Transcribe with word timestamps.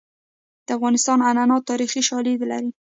د 0.65 0.67
افغانستان 0.77 1.17
عنعنات 1.29 1.63
تاریخي 1.71 2.01
شالید 2.09 2.39
لري. 2.51 2.69